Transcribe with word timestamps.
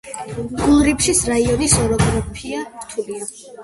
გულრიფშის 0.61 1.23
რაიონის 1.33 1.79
ოროგრაფია 1.87 2.69
რთულია. 2.75 3.35